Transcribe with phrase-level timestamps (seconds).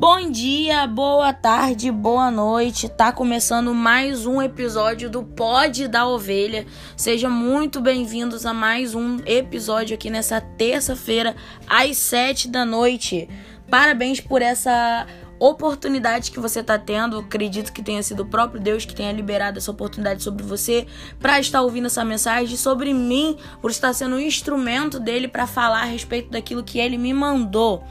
[0.00, 2.88] Bom dia, boa tarde, boa noite.
[2.88, 6.66] Tá começando mais um episódio do Pod da Ovelha.
[6.96, 11.36] Sejam muito bem-vindos a mais um episódio aqui nessa terça-feira
[11.68, 13.28] às sete da noite.
[13.68, 15.06] Parabéns por essa
[15.38, 17.18] oportunidade que você está tendo.
[17.18, 20.86] acredito que tenha sido o próprio Deus que tenha liberado essa oportunidade sobre você
[21.18, 25.82] para estar ouvindo essa mensagem sobre mim, por estar sendo um instrumento dele para falar
[25.82, 27.84] a respeito daquilo que ele me mandou.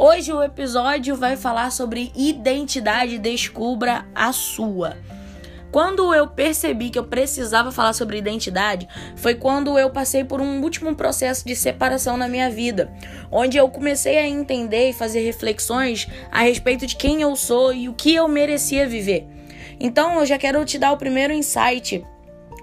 [0.00, 4.96] Hoje o episódio vai falar sobre identidade, descubra a sua.
[5.72, 10.62] Quando eu percebi que eu precisava falar sobre identidade, foi quando eu passei por um
[10.62, 12.92] último processo de separação na minha vida,
[13.28, 17.88] onde eu comecei a entender e fazer reflexões a respeito de quem eu sou e
[17.88, 19.26] o que eu merecia viver.
[19.80, 22.06] Então eu já quero te dar o primeiro insight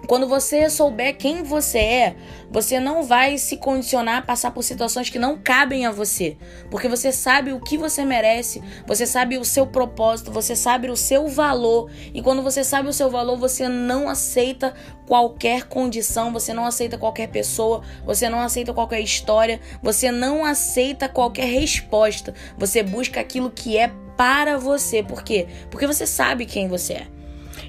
[0.05, 2.15] quando você souber quem você é,
[2.49, 6.37] você não vai se condicionar a passar por situações que não cabem a você,
[6.69, 10.95] porque você sabe o que você merece, você sabe o seu propósito, você sabe o
[10.95, 14.73] seu valor, e quando você sabe o seu valor, você não aceita
[15.07, 21.07] qualquer condição, você não aceita qualquer pessoa, você não aceita qualquer história, você não aceita
[21.07, 22.33] qualquer resposta.
[22.57, 25.03] Você busca aquilo que é para você.
[25.03, 25.47] Por quê?
[25.69, 27.14] Porque você sabe quem você é.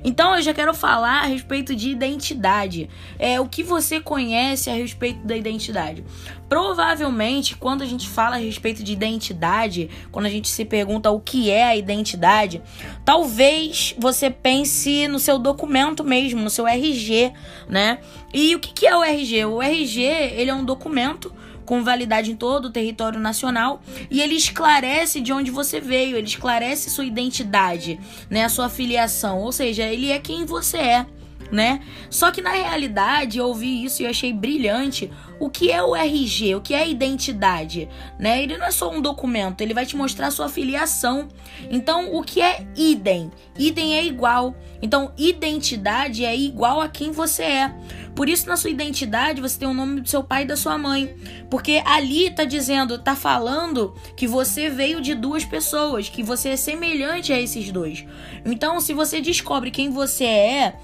[0.06, 2.88] Então eu já quero falar a respeito de identidade.
[3.18, 6.04] É o que você conhece a respeito da identidade.
[6.48, 11.18] Provavelmente, quando a gente fala a respeito de identidade, quando a gente se pergunta o
[11.18, 12.62] que é a identidade,
[13.04, 17.32] talvez você pense no seu documento mesmo, no seu RG,
[17.68, 17.98] né?
[18.32, 19.44] E o que é o RG?
[19.46, 21.34] O RG ele é um documento
[21.66, 26.26] com validade em todo o território nacional e ele esclarece de onde você veio, ele
[26.26, 28.00] esclarece sua identidade,
[28.30, 31.06] né, a sua filiação, ou seja, ele é quem você é.
[31.50, 31.80] Né?
[32.10, 35.10] Só que na realidade eu ouvi isso e achei brilhante.
[35.38, 36.54] O que é o RG?
[36.54, 37.88] O que é a identidade?
[38.18, 38.42] Né?
[38.42, 41.28] Ele não é só um documento, ele vai te mostrar sua filiação.
[41.70, 43.30] Então, o que é idem?
[43.58, 44.54] Idem é igual.
[44.80, 47.74] Então, identidade é igual a quem você é.
[48.14, 50.78] Por isso, na sua identidade, você tem o nome do seu pai e da sua
[50.78, 51.14] mãe.
[51.50, 56.56] Porque ali tá dizendo, tá falando que você veio de duas pessoas, que você é
[56.56, 58.04] semelhante a esses dois.
[58.44, 60.76] Então, se você descobre quem você é,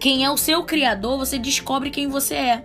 [0.00, 2.64] quem é o seu criador, você descobre quem você é.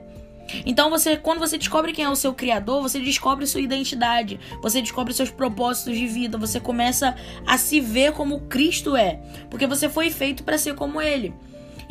[0.65, 4.81] Então você, quando você descobre quem é o seu criador, você descobre sua identidade, você
[4.81, 7.15] descobre seus propósitos de vida, você começa
[7.45, 9.19] a se ver como Cristo é,
[9.49, 11.33] porque você foi feito para ser como ele.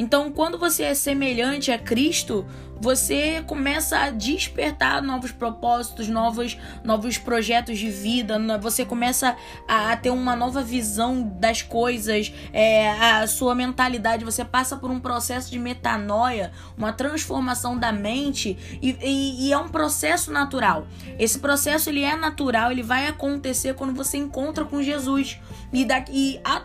[0.00, 2.46] Então, quando você é semelhante a Cristo,
[2.80, 8.56] você começa a despertar novos propósitos, novos, novos projetos de vida, né?
[8.56, 9.36] você começa
[9.68, 14.90] a, a ter uma nova visão das coisas, é, a sua mentalidade, você passa por
[14.90, 20.86] um processo de metanoia, uma transformação da mente e, e, e é um processo natural.
[21.18, 25.38] Esse processo ele é natural, ele vai acontecer quando você encontra com Jesus
[25.70, 26.62] e daqui a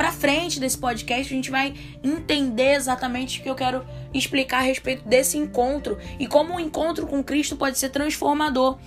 [0.00, 3.84] para frente desse podcast a gente vai entender exatamente o que eu quero
[4.14, 8.78] explicar a respeito desse encontro e como o encontro com Cristo pode ser transformador.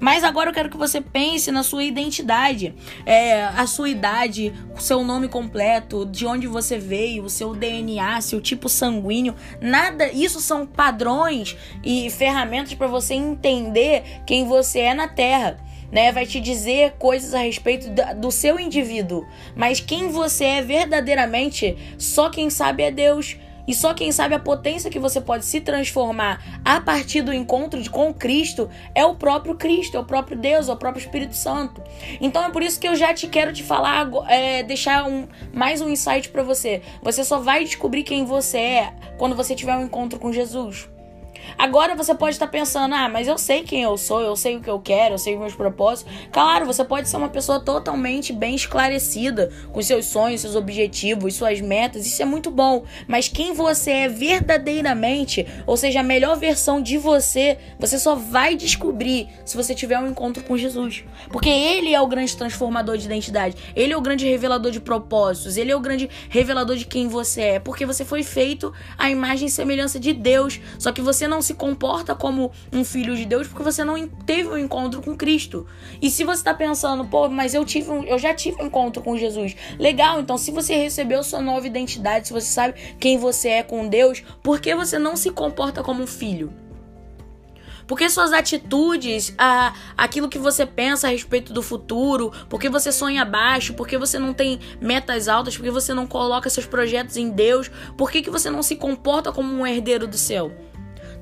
[0.00, 2.74] Mas agora eu quero que você pense na sua identidade,
[3.06, 8.20] é, a sua idade, o seu nome completo, de onde você veio, o seu DNA,
[8.20, 9.36] seu tipo sanguíneo.
[9.60, 16.12] Nada, isso são padrões e ferramentas para você entender quem você é na Terra né?
[16.12, 19.26] Vai te dizer coisas a respeito do seu indivíduo.
[19.54, 23.36] Mas quem você é verdadeiramente, só quem sabe é Deus.
[23.66, 27.82] E só quem sabe a potência que você pode se transformar a partir do encontro
[27.90, 31.82] com Cristo é o próprio Cristo, é o próprio Deus, é o próprio Espírito Santo.
[32.20, 35.80] Então é por isso que eu já te quero te falar, é, deixar um, mais
[35.80, 36.80] um insight para você.
[37.02, 40.88] Você só vai descobrir quem você é quando você tiver um encontro com Jesus.
[41.58, 44.60] Agora você pode estar pensando, ah, mas eu sei quem eu sou, eu sei o
[44.60, 46.12] que eu quero, eu sei os meus propósitos.
[46.32, 51.60] Claro, você pode ser uma pessoa totalmente bem esclarecida com seus sonhos, seus objetivos, suas
[51.60, 52.84] metas, isso é muito bom.
[53.06, 58.56] Mas quem você é verdadeiramente, ou seja, a melhor versão de você, você só vai
[58.56, 61.04] descobrir se você tiver um encontro com Jesus.
[61.30, 65.56] Porque ele é o grande transformador de identidade, ele é o grande revelador de propósitos,
[65.56, 69.48] ele é o grande revelador de quem você é, porque você foi feito à imagem
[69.48, 73.26] e semelhança de Deus, só que você não não se comporta como um filho de
[73.26, 75.66] Deus porque você não teve um encontro com Cristo.
[76.00, 79.02] E se você está pensando, pô, mas eu tive um, eu já tive um encontro
[79.02, 79.54] com Jesus.
[79.78, 83.86] Legal, então se você recebeu sua nova identidade, se você sabe quem você é com
[83.86, 86.52] Deus, por que você não se comporta como um filho?
[87.86, 93.24] Porque suas atitudes, a, aquilo que você pensa a respeito do futuro, porque você sonha
[93.24, 97.70] baixo, porque você não tem metas altas, porque você não coloca seus projetos em Deus,
[97.96, 100.50] por que, que você não se comporta como um herdeiro do céu?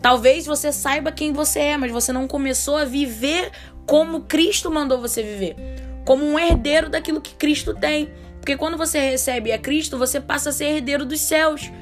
[0.05, 3.51] Talvez você saiba quem você é, mas você não começou a viver
[3.87, 5.57] como Cristo mandou você viver.
[6.05, 8.11] como um herdeiro daquilo que Cristo tem.
[8.39, 11.73] Porque quando você recebe a Cristo, você passa a ser herdeiro dos céus.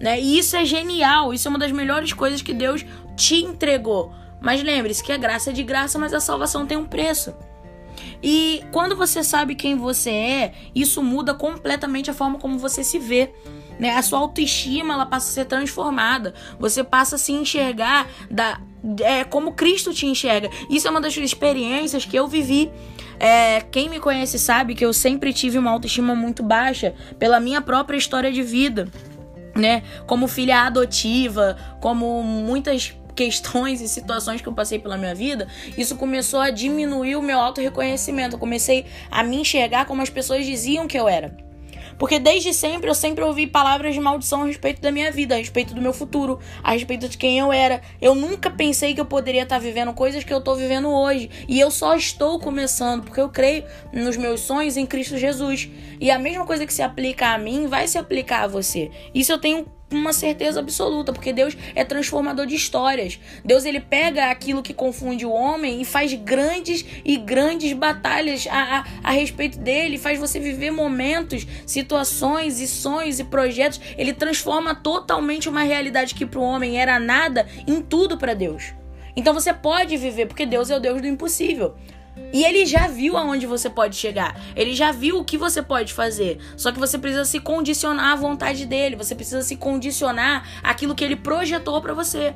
[0.00, 0.18] Né?
[0.18, 2.82] E isso é genial, isso é uma das melhores coisas que Deus
[3.14, 4.10] te entregou.
[4.40, 7.34] Mas lembre-se que a graça é de graça, mas a salvação tem um preço.
[8.22, 12.98] E quando você sabe quem você é, isso muda completamente a forma como você se
[12.98, 13.34] vê.
[13.80, 13.96] Né?
[13.96, 16.34] A sua autoestima ela passa a ser transformada.
[16.58, 18.60] Você passa a se enxergar da,
[19.02, 20.50] é, como Cristo te enxerga.
[20.68, 22.70] Isso é uma das experiências que eu vivi.
[23.18, 27.62] É, quem me conhece sabe que eu sempre tive uma autoestima muito baixa pela minha
[27.62, 28.86] própria história de vida.
[29.56, 29.82] Né?
[30.06, 35.96] Como filha adotiva, como muitas questões e situações que eu passei pela minha vida, isso
[35.96, 38.36] começou a diminuir o meu auto-reconhecimento.
[38.36, 41.49] Eu comecei a me enxergar como as pessoas diziam que eu era.
[42.00, 45.38] Porque desde sempre eu sempre ouvi palavras de maldição a respeito da minha vida, a
[45.38, 47.82] respeito do meu futuro, a respeito de quem eu era.
[48.00, 51.28] Eu nunca pensei que eu poderia estar vivendo coisas que eu estou vivendo hoje.
[51.46, 55.68] E eu só estou começando, porque eu creio nos meus sonhos em Cristo Jesus.
[56.00, 58.90] E a mesma coisa que se aplica a mim vai se aplicar a você.
[59.14, 63.18] Isso eu tenho uma certeza absoluta, porque Deus é transformador de histórias.
[63.44, 68.78] Deus ele pega aquilo que confunde o homem e faz grandes e grandes batalhas a,
[68.78, 73.80] a, a respeito dele, faz você viver momentos, situações e sonhos e projetos.
[73.96, 78.72] Ele transforma totalmente uma realidade que para o homem era nada em tudo para Deus.
[79.16, 81.74] Então você pode viver, porque Deus é o Deus do impossível.
[82.32, 84.38] E ele já viu aonde você pode chegar.
[84.54, 86.38] Ele já viu o que você pode fazer.
[86.56, 88.96] Só que você precisa se condicionar à vontade dele.
[88.96, 92.34] Você precisa se condicionar àquilo que ele projetou para você.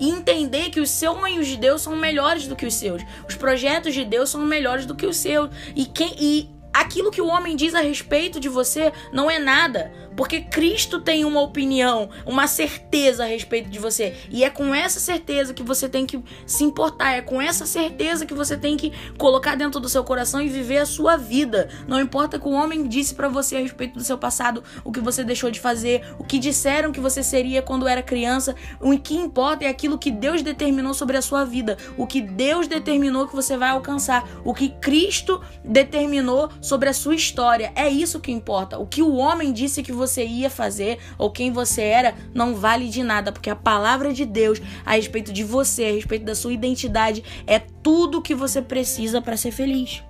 [0.00, 3.02] E entender que os sonhos de Deus são melhores do que os seus.
[3.28, 5.50] Os projetos de Deus são melhores do que os seus.
[5.74, 9.92] E, quem, e aquilo que o homem diz a respeito de você não é nada,
[10.16, 15.00] porque Cristo tem uma opinião, uma certeza a respeito de você, e é com essa
[15.00, 18.92] certeza que você tem que se importar, é com essa certeza que você tem que
[19.18, 21.68] colocar dentro do seu coração e viver a sua vida.
[21.86, 24.92] Não importa o que o homem disse para você a respeito do seu passado, o
[24.92, 28.96] que você deixou de fazer, o que disseram que você seria quando era criança, o
[28.98, 33.26] que importa é aquilo que Deus determinou sobre a sua vida, o que Deus determinou
[33.26, 37.72] que você vai alcançar, o que Cristo determinou sobre a sua história.
[37.74, 38.78] É isso que importa.
[38.78, 42.88] O que o homem disse que você ia fazer ou quem você era não vale
[42.88, 46.52] de nada, porque a palavra de Deus a respeito de você, a respeito da sua
[46.52, 50.02] identidade, é tudo que você precisa para ser feliz.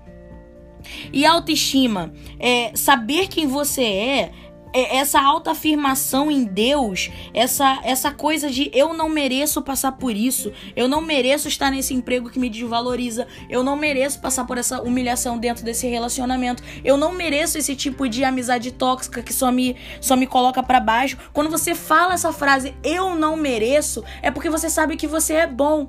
[1.12, 4.32] E autoestima, é saber quem você é,
[4.74, 10.88] essa autoafirmação em Deus, essa, essa coisa de eu não mereço passar por isso, eu
[10.88, 15.38] não mereço estar nesse emprego que me desvaloriza, eu não mereço passar por essa humilhação
[15.38, 20.16] dentro desse relacionamento, eu não mereço esse tipo de amizade tóxica que só me, só
[20.16, 21.16] me coloca para baixo.
[21.32, 25.46] Quando você fala essa frase, eu não mereço, é porque você sabe que você é
[25.46, 25.88] bom.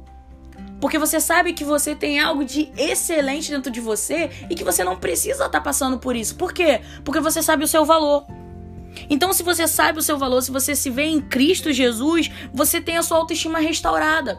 [0.80, 4.84] Porque você sabe que você tem algo de excelente dentro de você e que você
[4.84, 6.36] não precisa estar tá passando por isso.
[6.36, 6.81] Por quê?
[7.04, 8.26] Porque você sabe o seu valor.
[9.09, 12.81] Então, se você sabe o seu valor, se você se vê em Cristo Jesus, você
[12.81, 14.38] tem a sua autoestima restaurada.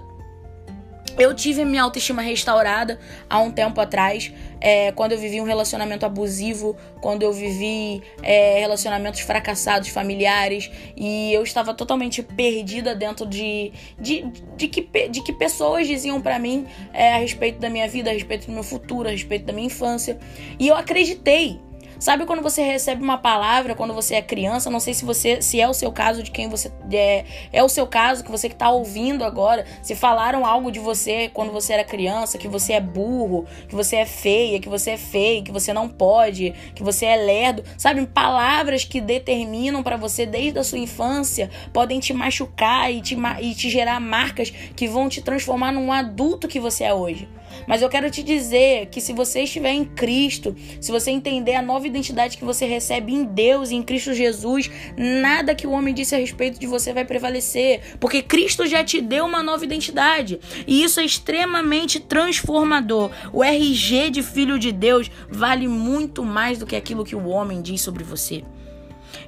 [1.18, 2.98] Eu tive minha autoestima restaurada
[3.28, 4.30] há um tempo atrás,
[4.60, 11.32] é, quando eu vivi um relacionamento abusivo, quando eu vivi é, relacionamentos fracassados familiares e
[11.32, 14.26] eu estava totalmente perdida dentro de, de,
[14.56, 18.12] de, que, de que pessoas diziam para mim é, a respeito da minha vida, a
[18.12, 20.18] respeito do meu futuro, a respeito da minha infância.
[20.58, 21.58] E eu acreditei
[21.98, 24.70] Sabe quando você recebe uma palavra quando você é criança?
[24.70, 27.68] Não sei se você se é o seu caso de quem você é, é o
[27.68, 31.72] seu caso que você que tá ouvindo agora, se falaram algo de você quando você
[31.72, 35.52] era criança, que você é burro, que você é feia, que você é feio, que
[35.52, 38.06] você não pode, que você é lerdo, sabe?
[38.06, 43.54] Palavras que determinam para você desde a sua infância podem te machucar e te, e
[43.54, 47.28] te gerar marcas que vão te transformar num adulto que você é hoje.
[47.66, 51.62] Mas eu quero te dizer que se você estiver em Cristo, se você entender a
[51.62, 56.14] nova identidade que você recebe em Deus, em Cristo Jesus, nada que o homem disse
[56.14, 60.40] a respeito de você vai prevalecer, porque Cristo já te deu uma nova identidade.
[60.66, 63.10] E isso é extremamente transformador.
[63.32, 67.62] O RG de filho de Deus vale muito mais do que aquilo que o homem
[67.62, 68.42] diz sobre você.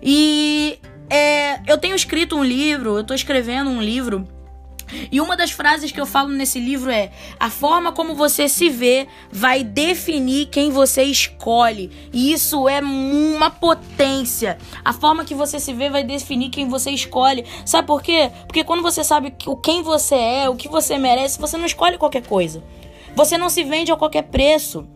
[0.02, 0.78] E
[1.10, 4.26] é, eu tenho escrito um livro, eu estou escrevendo um livro
[5.10, 8.68] e uma das frases que eu falo nesse livro é: a forma como você se
[8.68, 11.90] vê vai definir quem você escolhe.
[12.12, 14.58] E isso é uma potência.
[14.84, 17.44] A forma que você se vê vai definir quem você escolhe.
[17.64, 18.30] Sabe por quê?
[18.46, 21.98] Porque quando você sabe o quem você é, o que você merece, você não escolhe
[21.98, 22.62] qualquer coisa.
[23.14, 24.86] Você não se vende a qualquer preço.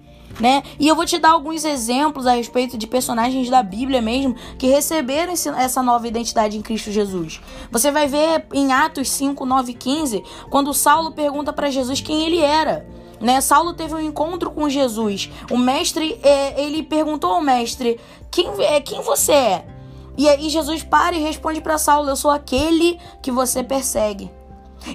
[0.42, 0.64] Né?
[0.76, 4.66] E eu vou te dar alguns exemplos a respeito de personagens da Bíblia mesmo que
[4.66, 7.40] receberam essa nova identidade em Cristo Jesus.
[7.70, 12.26] Você vai ver em Atos 5, 9 e 15, quando Saulo pergunta para Jesus quem
[12.26, 12.84] ele era.
[13.20, 13.40] Né?
[13.40, 15.30] Saulo teve um encontro com Jesus.
[15.48, 19.66] O mestre, é, ele perguntou ao mestre: quem, é, quem você é?
[20.18, 24.28] E aí Jesus para e responde para Saulo: Eu sou aquele que você persegue.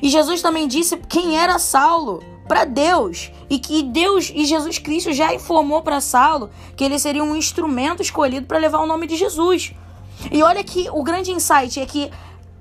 [0.01, 5.11] E Jesus também disse quem era Saulo para Deus e que Deus e Jesus Cristo
[5.13, 9.15] já informou para Saulo que ele seria um instrumento escolhido para levar o nome de
[9.15, 9.73] Jesus.
[10.31, 12.09] E olha que o grande insight é que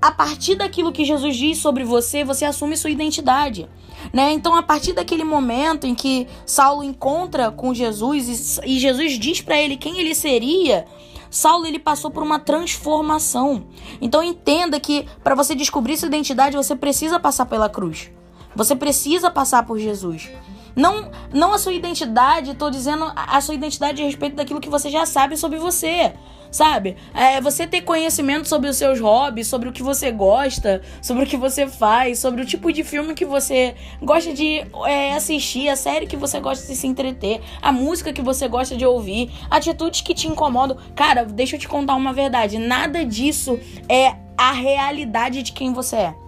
[0.01, 3.67] a partir daquilo que Jesus diz sobre você, você assume sua identidade.
[4.13, 4.31] Né?
[4.31, 9.59] Então, a partir daquele momento em que Saulo encontra com Jesus e, Jesus diz para
[9.59, 10.85] ele quem ele seria,
[11.29, 13.67] Saulo ele passou por uma transformação.
[13.99, 18.11] Então entenda que para você descobrir sua identidade, você precisa passar pela cruz.
[18.57, 20.31] Você precisa passar por Jesus.
[20.75, 24.89] Não, não a sua identidade, estou dizendo a sua identidade a respeito daquilo que você
[24.89, 26.13] já sabe sobre você
[26.49, 26.95] sabe?
[27.13, 31.27] É, você ter conhecimento sobre os seus hobbies, sobre o que você gosta, sobre o
[31.27, 35.75] que você faz, sobre o tipo de filme que você gosta de é, assistir, a
[35.75, 39.99] série que você gosta de se entreter, a música que você gosta de ouvir, atitudes
[39.99, 40.77] que te incomodam.
[40.95, 43.59] Cara, deixa eu te contar uma verdade: nada disso
[43.89, 46.26] é a realidade de quem você é.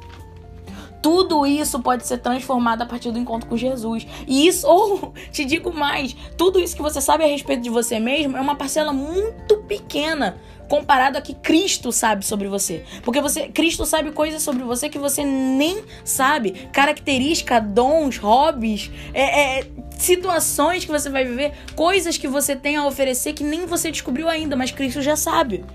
[1.01, 4.06] Tudo isso pode ser transformado a partir do encontro com Jesus.
[4.27, 8.00] E isso, ou te digo mais, tudo isso que você sabe a respeito de você
[8.00, 10.39] mesmo é uma parcela muito pequena
[10.70, 12.86] comparado a que Cristo sabe sobre você.
[13.03, 16.70] Porque você, Cristo sabe coisas sobre você que você nem sabe.
[16.72, 22.86] Características, dons, hobbies, é, é, situações que você vai viver, coisas que você tem a
[22.86, 25.65] oferecer que nem você descobriu ainda, mas Cristo já sabe.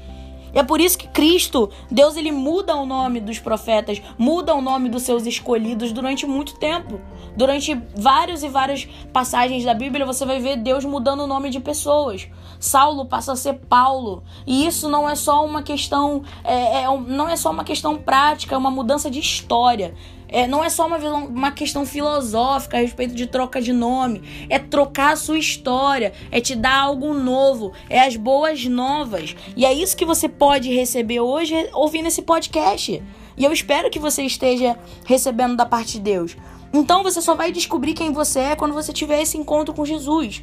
[0.55, 4.61] E é por isso que Cristo, Deus, ele muda o nome dos profetas, muda o
[4.61, 7.01] nome dos seus escolhidos durante muito tempo.
[7.37, 11.59] Durante várias e várias passagens da Bíblia, você vai ver Deus mudando o nome de
[11.59, 12.29] pessoas.
[12.61, 14.23] Saulo passa a ser Paulo.
[14.47, 18.55] E isso não é só uma questão, é, é, não é só uma questão prática,
[18.55, 19.95] é uma mudança de história.
[20.35, 24.21] É, não é só uma, uma questão filosófica a respeito de troca de nome.
[24.51, 26.13] É trocar a sua história.
[26.29, 27.73] É te dar algo novo.
[27.89, 29.37] É as boas novas.
[29.57, 33.01] E é isso que você pode receber hoje ouvindo esse podcast.
[33.37, 34.77] E eu espero que você esteja
[35.07, 36.37] recebendo da parte de Deus.
[36.73, 40.43] Então você só vai descobrir quem você é quando você tiver esse encontro com Jesus.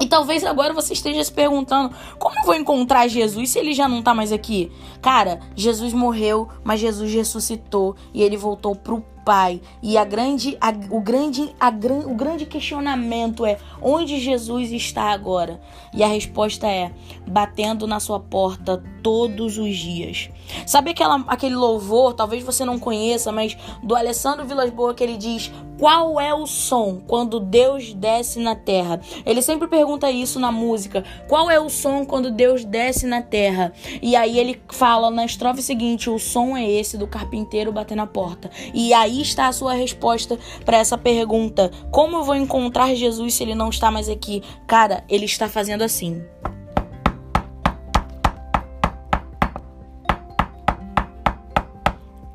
[0.00, 3.88] E talvez agora você esteja se perguntando: como eu vou encontrar Jesus se ele já
[3.88, 4.72] não está mais aqui?
[5.02, 9.60] Cara, Jesus morreu, mas Jesus ressuscitou e ele voltou pro Pai.
[9.80, 15.60] E a grande, a, o, grande, a, o grande questionamento é: onde Jesus está agora?
[15.94, 16.90] E a resposta é:
[17.28, 20.30] batendo na sua porta todos os dias.
[20.66, 25.16] Sabe aquela, aquele louvor, talvez você não conheça, mas do Alessandro Vilas Boa que ele
[25.16, 29.00] diz: qual é o som quando Deus desce na terra?
[29.24, 33.72] Ele sempre pergunta isso na música: qual é o som quando Deus desce na terra?
[34.02, 38.06] E aí ele fala na estrofe seguinte: o som é esse do carpinteiro bater na
[38.06, 38.50] porta.
[38.74, 43.42] E aí está a sua resposta para essa pergunta: como eu vou encontrar Jesus se
[43.42, 44.42] ele não está mais aqui?
[44.66, 46.22] Cara, ele está fazendo assim.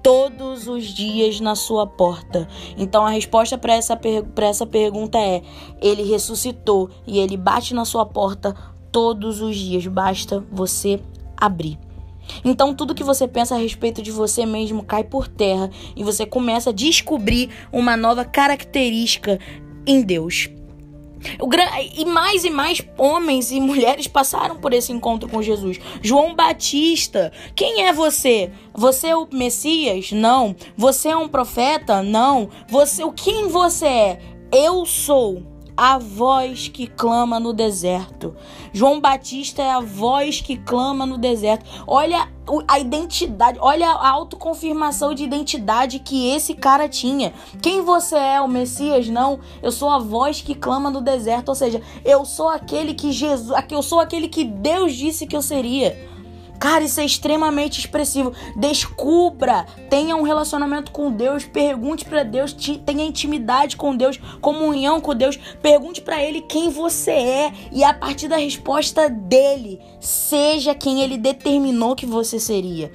[0.05, 2.47] todos os dias na sua porta.
[2.77, 3.99] Então a resposta para essa,
[4.37, 5.41] essa pergunta é:
[5.81, 8.55] Ele ressuscitou e ele bate na sua porta
[8.91, 9.87] todos os dias.
[9.87, 11.01] Basta você
[11.35, 11.84] abrir.
[12.43, 16.25] Então tudo que você pensa a respeito de você mesmo cai por terra e você
[16.25, 19.39] começa a descobrir uma nova característica
[19.85, 20.49] em Deus.
[21.95, 25.79] E mais e mais homens e mulheres passaram por esse encontro com Jesus.
[26.01, 28.51] João Batista, quem é você?
[28.73, 30.11] Você é o Messias?
[30.11, 30.55] Não.
[30.77, 32.03] Você é um profeta?
[32.03, 32.49] Não.
[32.69, 34.19] Você, o quem você é?
[34.51, 38.35] Eu sou a voz que clama no deserto.
[38.71, 41.65] João Batista é a voz que clama no deserto.
[41.85, 42.29] Olha
[42.67, 47.33] a identidade, olha a autoconfirmação de identidade que esse cara tinha.
[47.61, 49.09] Quem você é, o Messias?
[49.09, 53.11] Não, eu sou a voz que clama no deserto, ou seja, eu sou aquele que
[53.11, 56.14] Jesus, eu sou aquele que Deus disse que eu seria.
[56.59, 58.33] Cara, isso é extremamente expressivo.
[58.55, 65.13] Descubra, tenha um relacionamento com Deus, pergunte para Deus, tenha intimidade com Deus, comunhão com
[65.13, 71.01] Deus, pergunte para ele quem você é e a partir da resposta dele, seja quem
[71.01, 72.91] ele determinou que você seria.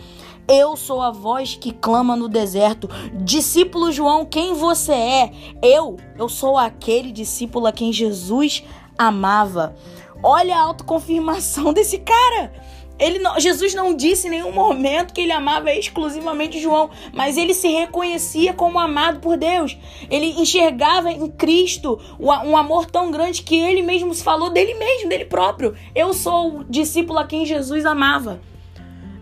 [0.48, 2.88] Eu sou a voz que clama no deserto.
[3.22, 5.32] Discípulo João, quem você é?
[5.62, 8.64] Eu, eu sou aquele discípulo a quem Jesus
[8.98, 9.76] amava.
[10.22, 12.52] Olha a autoconfirmação desse cara.
[13.00, 17.54] Ele não, Jesus não disse em nenhum momento que ele amava exclusivamente João, mas ele
[17.54, 19.76] se reconhecia como amado por Deus.
[20.11, 25.25] Ele enxergava em Cristo um amor tão grande que ele mesmo falou dele mesmo, dele
[25.25, 25.75] próprio.
[25.95, 28.40] Eu sou o discípulo a quem Jesus amava.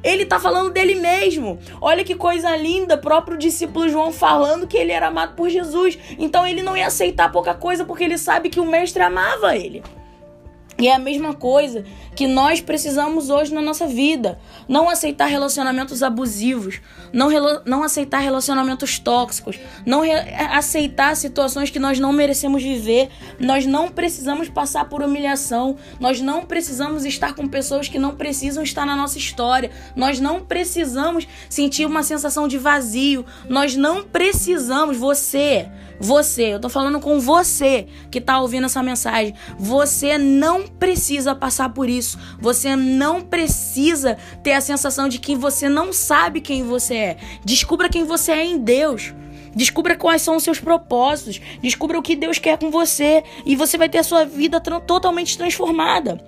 [0.03, 1.59] Ele está falando dele mesmo.
[1.81, 5.97] Olha que coisa linda, próprio discípulo João falando que ele era amado por Jesus.
[6.19, 9.83] Então ele não ia aceitar pouca coisa porque ele sabe que o mestre amava ele.
[10.81, 14.39] E é a mesma coisa que nós precisamos hoje na nossa vida.
[14.69, 16.81] Não aceitar relacionamentos abusivos,
[17.13, 17.31] não,
[17.65, 20.03] não aceitar relacionamentos tóxicos, não
[20.53, 23.09] aceitar situações que nós não merecemos viver.
[23.41, 28.63] Nós não precisamos passar por humilhação, nós não precisamos estar com pessoas que não precisam
[28.63, 34.97] estar na nossa história, nós não precisamos sentir uma sensação de vazio, nós não precisamos,
[34.97, 35.69] você
[36.01, 39.35] você, eu tô falando com você que tá ouvindo essa mensagem.
[39.59, 42.19] Você não precisa passar por isso.
[42.41, 47.17] Você não precisa ter a sensação de que você não sabe quem você é.
[47.45, 49.15] Descubra quem você é em Deus.
[49.55, 51.41] Descubra quais são os seus propósitos.
[51.61, 53.25] Descubra o que Deus quer com você.
[53.45, 56.23] E você vai ter a sua vida totalmente transformada.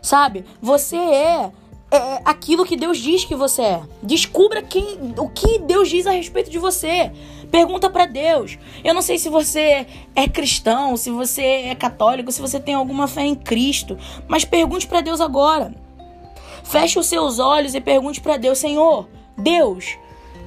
[0.00, 0.44] Sabe?
[0.60, 1.50] Você é
[1.90, 3.82] é aquilo que Deus diz que você é.
[4.02, 7.10] Descubra quem, o que Deus diz a respeito de você.
[7.50, 8.58] Pergunta para Deus.
[8.84, 13.08] Eu não sei se você é cristão, se você é católico, se você tem alguma
[13.08, 15.74] fé em Cristo, mas pergunte para Deus agora.
[16.64, 19.96] Feche os seus olhos e pergunte para Deus, Senhor, Deus,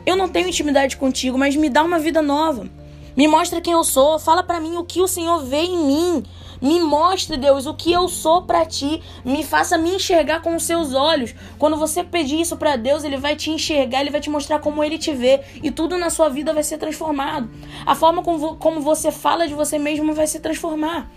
[0.06, 2.68] eu não tenho intimidade contigo, mas me dá uma vida nova.
[3.16, 6.24] Me mostra quem eu sou, fala para mim o que o Senhor vê em mim.
[6.62, 9.02] Me mostre, Deus, o que eu sou para ti.
[9.26, 11.34] Me faça me enxergar com os seus olhos.
[11.58, 14.84] Quando você pedir isso para Deus, ele vai te enxergar, ele vai te mostrar como
[14.84, 17.50] ele te vê e tudo na sua vida vai ser transformado.
[17.86, 21.10] A forma como, como você fala de você mesmo vai se transformar.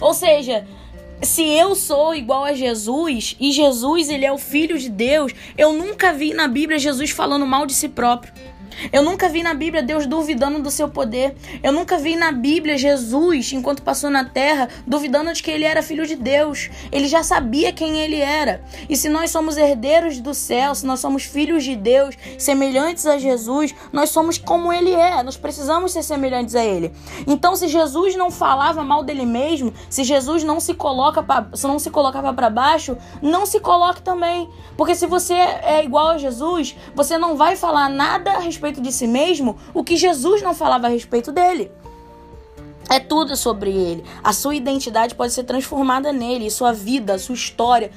[0.00, 0.66] Ou seja,
[1.22, 5.72] se eu sou igual a Jesus e Jesus ele é o filho de Deus, eu
[5.72, 8.32] nunca vi na Bíblia Jesus falando mal de si próprio.
[8.92, 11.34] Eu nunca vi na Bíblia Deus duvidando do seu poder.
[11.62, 15.82] Eu nunca vi na Bíblia Jesus, enquanto passou na terra, duvidando de que ele era
[15.82, 16.70] filho de Deus.
[16.92, 18.62] Ele já sabia quem ele era.
[18.88, 23.18] E se nós somos herdeiros do céu, se nós somos filhos de Deus, semelhantes a
[23.18, 25.22] Jesus, nós somos como ele é.
[25.22, 26.92] Nós precisamos ser semelhantes a ele.
[27.26, 31.66] Então, se Jesus não falava mal dele mesmo, se Jesus não se coloca pra, se
[31.66, 34.48] não se colocava para baixo, não se coloque também.
[34.76, 38.80] Porque se você é igual a Jesus, você não vai falar nada a respeito respeito
[38.80, 41.70] de si mesmo o que Jesus não falava a respeito dele.
[42.88, 44.04] É tudo sobre ele.
[44.22, 47.90] A sua identidade pode ser transformada nele, sua vida, sua história,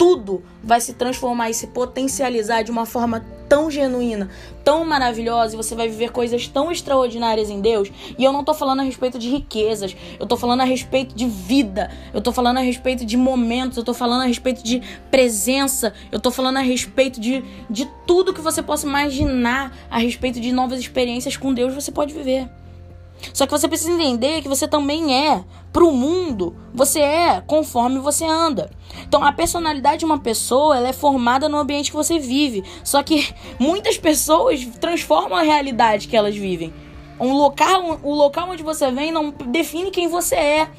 [0.00, 4.30] tudo vai se transformar e se potencializar de uma forma tão genuína,
[4.64, 7.92] tão maravilhosa, e você vai viver coisas tão extraordinárias em Deus.
[8.16, 11.26] E eu não tô falando a respeito de riquezas, eu tô falando a respeito de
[11.26, 15.92] vida, eu tô falando a respeito de momentos, eu tô falando a respeito de presença,
[16.10, 20.50] eu tô falando a respeito de, de tudo que você possa imaginar a respeito de
[20.50, 22.48] novas experiências com Deus você pode viver.
[23.32, 27.98] Só que você precisa entender que você também é para o mundo, você é conforme
[27.98, 28.70] você anda.
[29.06, 32.64] Então, a personalidade de uma pessoa ela é formada no ambiente que você vive.
[32.82, 36.72] Só que muitas pessoas transformam a realidade que elas vivem.
[37.18, 40.70] Um local, o local onde você vem não define quem você é.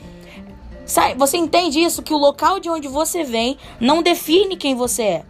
[1.18, 2.02] Você entende isso?
[2.02, 5.26] Que o local de onde você vem não define quem você é.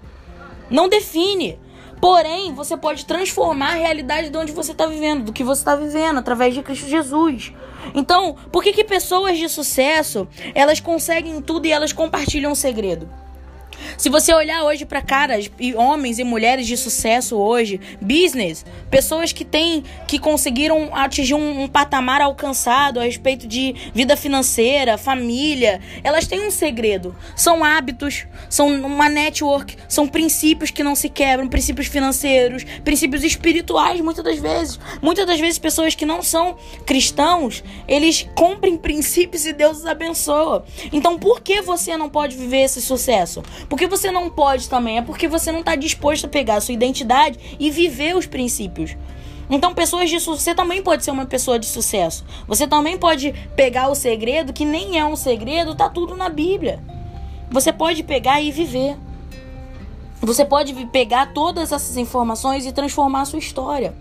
[0.70, 1.60] Não define.
[2.02, 5.76] Porém, você pode transformar a realidade de onde você está vivendo, do que você está
[5.76, 7.54] vivendo, através de Cristo Jesus.
[7.94, 13.08] Então, por que, que pessoas de sucesso elas conseguem tudo e elas compartilham um segredo?
[13.98, 19.32] Se você olhar hoje para caras e homens e mulheres de sucesso hoje, business, pessoas
[19.32, 25.80] que têm que conseguiram atingir um, um, patamar alcançado a respeito de vida financeira, família,
[26.04, 27.16] elas têm um segredo.
[27.36, 34.02] São hábitos, são uma network, são princípios que não se quebram, princípios financeiros, princípios espirituais,
[34.02, 34.80] muitas das vezes.
[35.02, 40.66] Muitas das vezes pessoas que não são cristãos, eles cumprem princípios e Deus os abençoa.
[40.92, 43.44] Então, por que você não pode viver esse sucesso?
[43.70, 44.98] Porque você não pode também?
[44.98, 48.96] É porque você não está disposto a pegar a sua identidade e viver os princípios.
[49.50, 52.24] Então, pessoas de sucesso, você também pode ser uma pessoa de sucesso.
[52.48, 56.82] Você também pode pegar o segredo, que nem é um segredo, tá tudo na Bíblia.
[57.50, 58.98] Você pode pegar e viver.
[60.22, 63.94] Você pode pegar todas essas informações e transformar a sua história.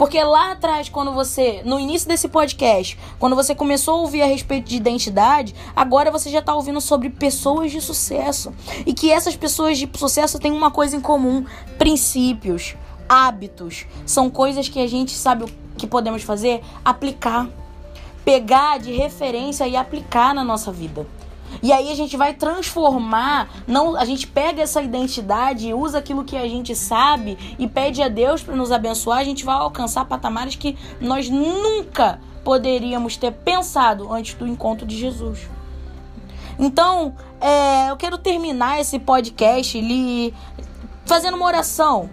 [0.00, 4.24] Porque lá atrás, quando você, no início desse podcast, quando você começou a ouvir a
[4.24, 8.50] respeito de identidade, agora você já está ouvindo sobre pessoas de sucesso.
[8.86, 11.44] E que essas pessoas de sucesso têm uma coisa em comum:
[11.76, 13.84] princípios, hábitos.
[14.06, 16.62] São coisas que a gente sabe o que podemos fazer?
[16.82, 17.46] Aplicar.
[18.24, 21.06] Pegar de referência e aplicar na nossa vida.
[21.62, 26.36] E aí a gente vai transformar, não, a gente pega essa identidade, usa aquilo que
[26.36, 30.56] a gente sabe e pede a Deus para nos abençoar, a gente vai alcançar patamares
[30.56, 35.48] que nós nunca poderíamos ter pensado antes do encontro de Jesus.
[36.58, 40.34] Então, é, eu quero terminar esse podcast ali
[41.06, 42.10] fazendo uma oração.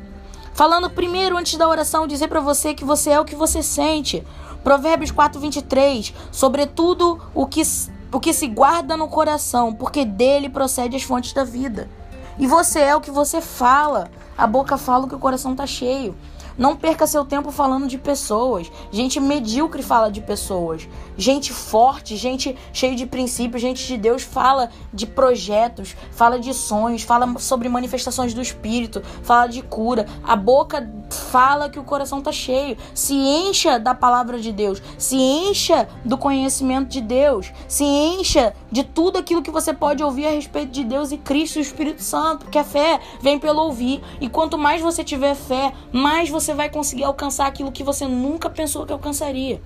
[0.53, 4.23] Falando primeiro, antes da oração, dizer para você que você é o que você sente.
[4.63, 6.13] Provérbios 4, 23.
[6.31, 7.61] Sobretudo o que,
[8.11, 11.89] o que se guarda no coração, porque dele procede as fontes da vida.
[12.39, 14.09] E você é o que você fala.
[14.37, 16.15] A boca fala o que o coração tá cheio.
[16.57, 18.71] Não perca seu tempo falando de pessoas.
[18.91, 20.87] Gente medíocre fala de pessoas.
[21.15, 27.03] Gente forte, gente cheia de princípios, gente de Deus fala de projetos, fala de sonhos,
[27.03, 30.07] fala sobre manifestações do espírito, fala de cura.
[30.23, 32.77] A boca fala que o coração tá cheio.
[32.93, 38.83] Se encha da palavra de Deus, se encha do conhecimento de Deus, se encha de
[38.83, 42.03] tudo aquilo que você pode ouvir a respeito de Deus e Cristo e o Espírito
[42.03, 44.01] Santo, porque a fé vem pelo ouvir.
[44.19, 48.49] E quanto mais você tiver fé, mais você vai conseguir alcançar aquilo que você nunca
[48.49, 49.61] pensou que alcançaria.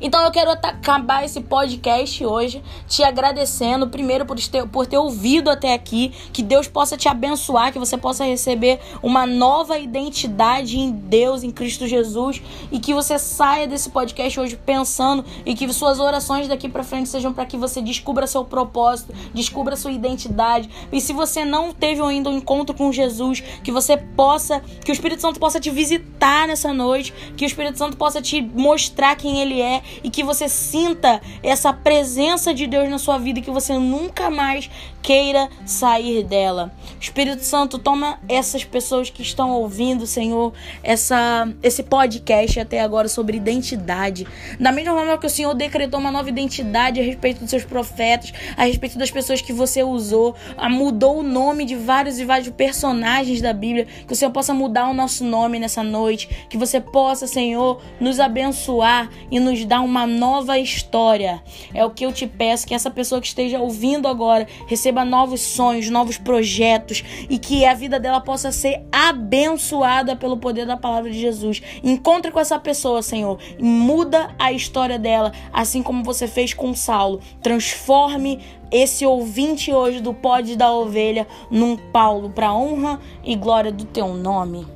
[0.00, 5.50] Então eu quero acabar esse podcast hoje te agradecendo, primeiro por ter, por ter ouvido
[5.50, 10.90] até aqui, que Deus possa te abençoar, que você possa receber uma nova identidade em
[10.90, 15.98] Deus, em Cristo Jesus, e que você saia desse podcast hoje pensando e que suas
[15.98, 20.68] orações daqui para frente sejam para que você descubra seu propósito, descubra sua identidade.
[20.92, 24.94] E se você não teve ainda um encontro com Jesus, que você possa, que o
[24.94, 29.40] Espírito Santo possa te visitar nessa noite, que o Espírito Santo possa te mostrar quem
[29.40, 33.42] ele é é e que você sinta essa presença de Deus na sua vida e
[33.42, 34.70] que você nunca mais
[35.02, 36.70] queira sair dela.
[37.00, 43.36] Espírito Santo, toma essas pessoas que estão ouvindo, Senhor, essa, esse podcast até agora sobre
[43.38, 44.26] identidade.
[44.60, 48.34] Da mesma forma que o Senhor decretou uma nova identidade a respeito dos seus profetas,
[48.54, 50.34] a respeito das pessoas que você usou,
[50.68, 54.88] mudou o nome de vários e vários personagens da Bíblia, que o Senhor possa mudar
[54.88, 60.06] o nosso nome nessa noite, que você possa, Senhor, nos abençoar e nos dar uma
[60.06, 61.42] nova história.
[61.74, 65.40] É o que eu te peço, que essa pessoa que esteja ouvindo agora receba novos
[65.40, 71.10] sonhos, novos projetos e que a vida dela possa ser abençoada pelo poder da palavra
[71.10, 71.62] de Jesus.
[71.82, 76.74] Encontre com essa pessoa, Senhor, e muda a história dela, assim como você fez com
[76.74, 77.20] Saulo.
[77.42, 83.84] Transforme esse ouvinte hoje do Pode da Ovelha num Paulo para honra e glória do
[83.84, 84.66] teu nome.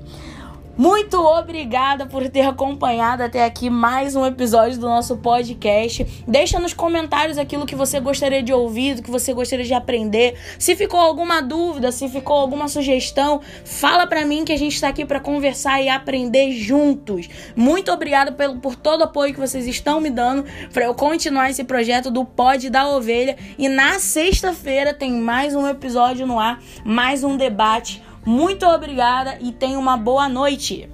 [0.76, 6.24] Muito obrigada por ter acompanhado até aqui mais um episódio do nosso podcast.
[6.26, 10.34] Deixa nos comentários aquilo que você gostaria de ouvir, o que você gostaria de aprender.
[10.58, 14.88] Se ficou alguma dúvida, se ficou alguma sugestão, fala para mim que a gente está
[14.88, 17.28] aqui para conversar e aprender juntos.
[17.54, 21.50] Muito obrigada pelo, por todo o apoio que vocês estão me dando para eu continuar
[21.50, 23.36] esse projeto do Pod da Ovelha.
[23.58, 29.52] E na sexta-feira tem mais um episódio no ar, mais um debate muito obrigada e
[29.52, 30.88] tenha uma boa noite.